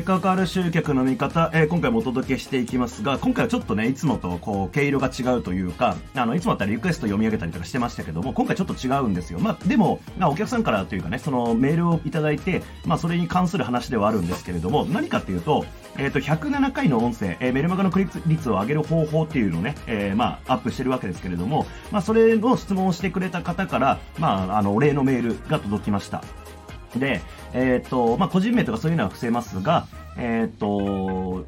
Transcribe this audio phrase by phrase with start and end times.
[0.00, 9.40] 結果変わる集客の見方、えー、今回もお届けしていきますが、今回はちょっとね、いつもとこう、毛色が違うというか、あの、いつもだったらリクエスト読み上げたりとかしてましたけども、今回ちょっと違うんですよ。
[9.40, 15.66] まあ、でも、まあ、お客さんからというかね、そのメールをいただいて、まあ、それに関する話ではあるんですけれども、何かっていうと、
[15.98, 26.24] えっ、ー、と、107回の音声、えー、メルマガのクリック率を上げる方法っていうのをね、えー、まあ、アップしてるわけですけれども、まあ、それの質問をしてくれた方から、まあ、あの、お礼のメールが届きました。
[26.98, 27.20] で、
[27.52, 29.86] えっ、ー、と、まあ、個人名とかそういうのは伏せますが、
[30.22, 31.46] えっ、ー、と、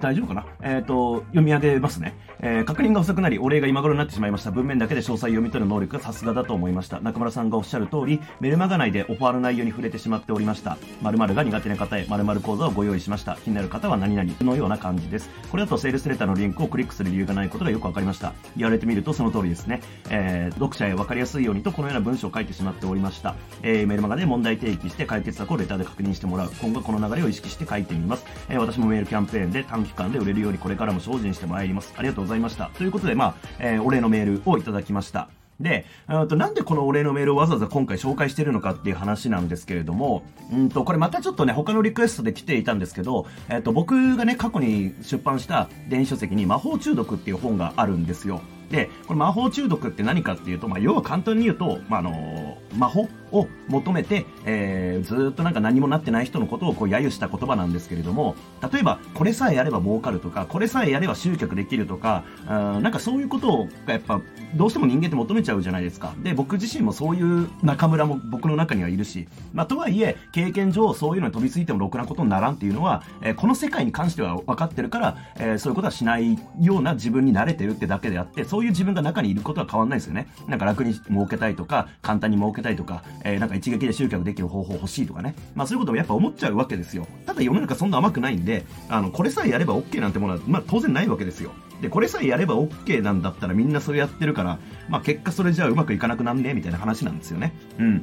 [0.00, 0.46] 大丈夫かな？
[0.62, 2.14] えっ、ー、と、読み上げますね。
[2.40, 4.50] えー、確認が遅くなり、お礼が今頃になってしまいました。
[4.50, 7.00] 文面だけで詳細読み取る能力がさすがだと思いました。
[7.00, 10.78] 中村さんがおっしゃる通り、メルマガ内でオファーの内容に触れてしまっておりました。
[11.02, 13.36] 〇〇が苦手な方へ〇〇講座をご用意しました。
[13.36, 15.30] 気になる方は何々のような感じです。
[15.50, 18.34] これだとセールスレターのリンクをクリックする理由がないことがよくわかりました。
[18.56, 19.80] 言われてみるとその通りですね。
[20.10, 23.34] えー、読者へわかりやすいようにとこのような文章を書いてしまっておりました。
[23.62, 26.52] えー、メルマガで問題提起して解決策をレターで確認してもらう。
[26.60, 28.24] 今後この流れを意識して書いてみます。
[28.48, 31.92] えー、私もメールキャンペーンで短期間で売れるようにこれからも精進してまいります。
[31.96, 32.70] ありがとうございました。
[32.76, 35.28] ということで、まあ、えー、お礼のメールをいただきました。
[35.60, 35.86] で、
[36.28, 40.22] となんでこのお礼のメールをわざわざ今回紹介してるのかっていう話なんですけれども、
[40.52, 48.40] うんと、これまたちょっとね、他のリクエストで来ていたんですけど、えっ、ー、と、僕がね、過去に出版した電子書籍に魔法中毒っていう本があるんですよ。
[48.70, 58.36] で、これ魔法中毒って何かっていうと、まあ、要は簡単に言うと、まあ、あの、魔法を求めて、えー、ずっとなんか何もなってない人のことをこう揶揄した言葉なんですけれども、
[58.72, 64.20] 例えば、これさえやれば儲かるとか、これさえやれば集客できるとか、あなんかそういうことをやっぱ、
[64.54, 66.14] どうしても人間って求めちゃうじゃないですか。
[66.22, 80.28] で、僕自身もそういう中村も僕の中にはいるし、まあ、とはいえ、経験上そういうのに飛びついてもろくなことにならんっていうのは、えー、この世界に関しては分かってるから、えー、そういうことはしないような自分に慣れてるってだけであって、そうういう自分が中にいることは変わんないですよね。
[80.46, 85.34] なんか楽に儲けたいとか、簡単に儲けたいとか、えー、なんか一撃で集客できる方法欲しいとかね。
[85.54, 87.06] まあそういうこともやっぱ思っちゃうわけですよ。
[87.26, 91.52] ただ世の中そんな甘くないんで、あの、これさえやれば OK なんてものは、まあ当然ないわけですよ。
[91.80, 94.58] で、これさえやれば OK なんだったらみんなそれやってるから、
[94.88, 97.54] まあ結果それじゃあうまくいかなくなんねみたいな話なんですよね。
[97.78, 98.02] うん。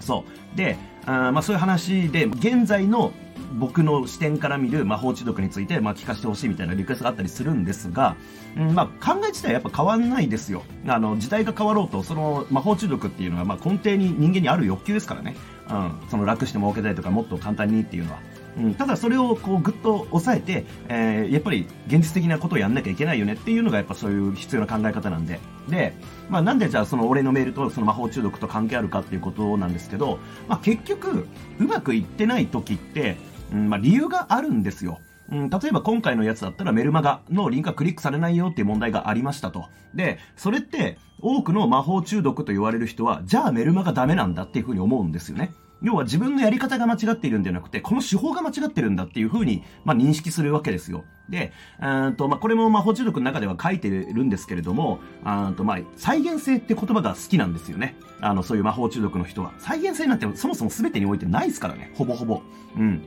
[0.00, 0.24] そ
[0.54, 0.56] う。
[0.56, 3.12] で、あまあそういう話で、現在の
[3.52, 8.16] 僕の視点から見る魔法中毒について、まあ、聞かせてほしいみたいなリクエストがあったりするんですが、
[8.56, 10.62] うんまあ、考え自体はやっぱ変わんないですよ。
[10.86, 15.36] あの、時代が変わろうと、その魔法中毒っていうのは、まあ、根底に人間にある欲求ですからね。
[15.68, 18.18] うん、その楽して儲けたいとか、もっと簡単にっていうのは。
[18.56, 25.38] うん、ただそれをこうぐっと抑えて、えー、やっぱり現実的なことをやんなきゃいけないよねっていうのがやっぱそういう必要な考え方なんで。
[25.68, 25.94] で、
[26.28, 30.18] まあなんでじゃあその俺のメールとその魔法中毒と関係あるかっていうことなんですけど、
[30.48, 31.26] まあ結局、
[31.58, 33.16] うまくいってない時って、
[33.52, 35.00] うんまあ、理由があるんですよ。
[35.30, 39.68] うん、例えば今回のやつだったらメルマガのリンクがクリックされないよっていう問題がありましたと。
[39.94, 45.52] で、それって多くの魔法中毒と言われる人は、じゃあメルマガダメなんだっていうふうに思うんですよね。
[45.82, 51.04] 要は自分のやり方が間違っているんじゃなくて、この手法が間違ってるんだっていうふうに、まあ、認識するわけですよ。
[51.28, 57.96] で、うんと、まあ、これも魔法中毒の中では書いてるんですけれども、あと、まあ、再現性って言葉が好きなんですよね。
[58.20, 59.52] あの、そういう魔法中毒の人は。
[59.58, 61.92] 再現性なんてそもそも全てにおいてないですからね。
[61.94, 62.42] ほぼほぼ。
[62.76, 63.02] うん。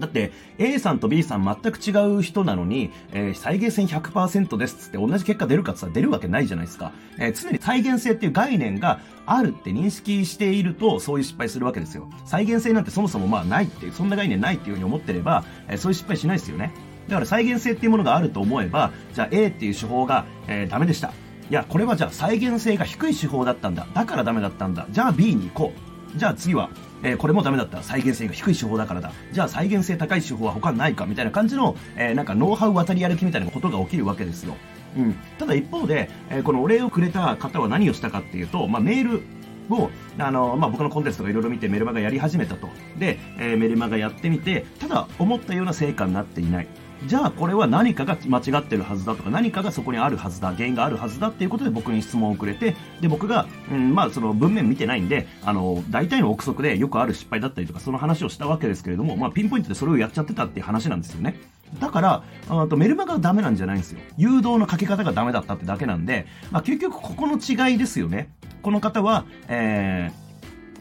[0.00, 6.92] だって A さんと B さん全く違う人なのに、えー、再現性100%ですっつって同じ結果出るかって言ったら出るわけないじゃないですか。
[7.18, 12.08] えー、常に再現性っていう概念があるって認識しているとそういう失敗するわけですよ。
[12.24, 16.72] 再現性なんてそもそもまあないっていう、そんな概念ないっていうふうに思ってれば、えー、そういう失敗しないですよね。
[17.08, 21.12] だから再現性っていうものがあると思えば、じゃあ A っていう手法が、えー、ダメでした。
[21.50, 23.86] いや、これはじゃあ再現性が低い手法だったんだ。
[23.92, 24.86] だからダメだったんだ。
[24.90, 25.72] じゃあ B に行こ
[26.14, 26.18] う。
[26.18, 26.70] じゃあ次は
[27.02, 27.82] えー、これもダメだった。
[27.82, 29.12] 再現性が低い手法だからだ。
[29.32, 34.56] じゃあ再現性高い手法は他ないかみたいな感じの、えー、なんかノウハウ渡り歩きみたいなことが起きるわけですよ。
[34.96, 35.14] うん。
[35.38, 39.22] ただ一方で、えー、このお礼をくれた方は何をしたかっていうと、まあ、メール
[39.70, 42.68] を、あの、まあ、僕のコンテンツとかいろいろ見てメルマガやり始めたと。
[42.98, 46.68] で、えー、メルマガやってみて、ただ思ったような成果になっていない。
[47.06, 61.40] じゃあこれは何かが間違ってるはずだとか何かがそこにあるはずだ原因があるはずだっていうことで僕に質問をくれてで僕が、うん、まあその文面見てないんであの大体の憶測でよくある失敗だったりとかその話をしたわけですけれども、まあ、ピンポイントでそれをやっちゃってたっていう話なんですよね
[61.80, 68.30] だからあとメルマガがダメなんじゃないんですよ誘導のかけ方がダメだったってだけなんで、まあ、結局ここの違いですよね
[68.62, 70.29] この方は、えー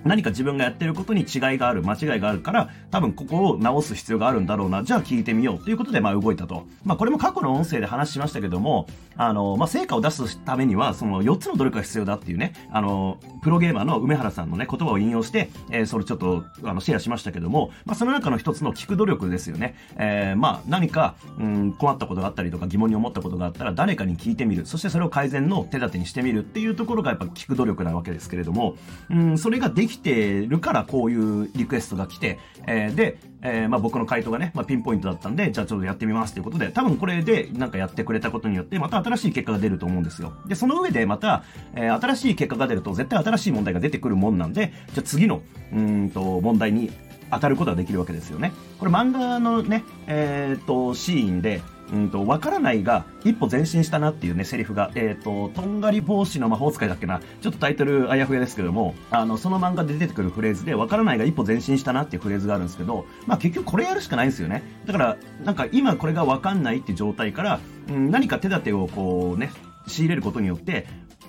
[0.04, 6.68] 何か自分がやってることに違いがある、間違いがあるから、多分ここを直す必要があるんだろうな、じゃあ聞いてみようということで、まあ動いたと。
[6.84, 8.88] まあこれも過去の音声で話しましたけども、
[9.18, 19.76] あの、まあ成果を出すためには、その4つの努力が必要だっていうね、あの、プロゲーマーの梅原さんのね、言葉を引用して、えー、それちょっと、あの、シェアしましたけども、まあその中の一つの聞く努力ですよね。
[19.98, 24.66] えー、まあ何か、うん、困ったことがあったりとか疑問に思ったことがあったら、誰かに聞いてみる。
[24.66, 28.76] そしてそれを改善の手立てにしてみるっていうところがやっぱ聞く努力なわけですけれども、
[29.10, 40.34] うん、それができてるからこういうリクエストが来て、えー、で、えー、まあ僕の回答がね、まあピンポイントだったんで、じゃあちょっとやってみますということで、多分これでなんかやってくれたことによって、また新しい結果が出ると思うんですよ。
[40.48, 41.44] で、その上でまた、
[41.76, 45.42] えー、新しい結果が出ると絶対新しい問題が出てくるもんなんで、じゃあ次の、
[45.74, 46.92] うんと、問題に
[47.32, 48.52] 当たることができるわけですよね。
[48.80, 64.64] これ漫画のね、えっ、と、シーンで、うんと、わからないが一歩前進したなっていうね、セリフが、えっ、ー、と、とんがり帽子の魔法使いだっけな、ちょっとタイトルあやふやですけども、あの、その漫画で出てくるフレーズで、わからないが一歩前進したなっていうフレーズがあるんですけど、まあ結局これやるしかないんですよね。
[64.86, 67.60] だから、なんか今これがわかんないって状態から、
[67.90, 69.52] うん、何か手立てをこうね、
[69.88, 70.88] 仕入れることによって、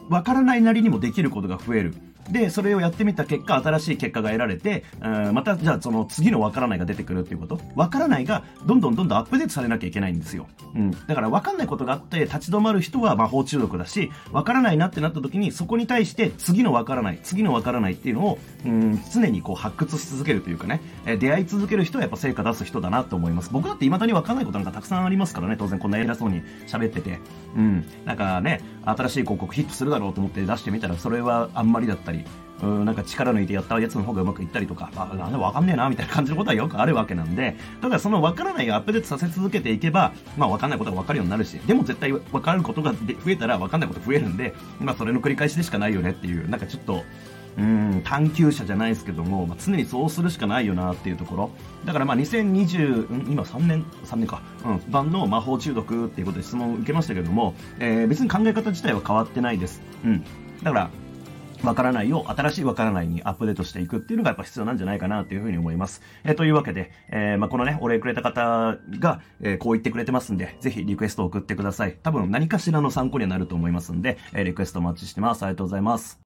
[0.08, 1.94] わからないなりにもできることが増える。
[2.30, 7.60] で、それをやってみた結果、新しい結果が得られて、うんまた、じゃあその次のわからないが出てくるっていうこと？
[7.74, 10.46] わからないが、どんどんどんどんアップデートされなきゃいけないんですよ。
[10.74, 10.90] うん。
[10.90, 23.50] だからわかんないことがあって、立ち止まる人は魔法中毒だし、わからないなってなった時に、そこに対して次のわからない、次のわからないっていうのを、うん、常にこう発掘し続けるというかね、え出会い続ける人はやっぱ成果出す人だなと思います。
[23.52, 27.18] 僕だって未だにわかんないことなんかたくさんありますからね、当然こんな偉そうに喋ってて。
[27.56, 27.84] うん。
[28.04, 32.19] なんかね、新しい広告ヒットするだろうと思って出してみたら、それはあんまりだったり、
[32.62, 47.02] うん、なんか力抜いてやったやつの方がうまくいったりとか、あ、なんでわかんねえな、みたいな感じのことはよくあるわけなんで、だからそのわからないをアップデートさせ続けていけば、まあわかんないことがわかるようになるし、でも絶対わかることが増えたらわかんないこと増えるんで、まあそれの繰り返しでしかないよねっていう、なんかちょっと、
[47.58, 51.50] うん、探求者じゃないですけども、まあ、常にそうするしかないよなっていうところ。
[51.84, 59.82] だからまあ2020、今3年、3年か、うん、版の魔法中毒っていうことで質問を受けましたけども、えー、別に考え方自体は変わってないです。
[60.04, 60.24] うん。
[60.62, 60.90] だから、
[61.62, 66.02] わからないを新しいわからないにアップデートしていくっていうのがやっぱ必要なんじゃないかなというふうに思います。
[66.24, 71.96] えー、というわけで、えー、まあ、このね、お礼くれた方が、えー、こう言ってくれてますんで、ぜひリクエストを送ってください。
[72.02, 75.42] 多分何かしらの参考にはなると思いますんで、えリクエストお待ちしてます。
[75.42, 76.20] ありがとうございます。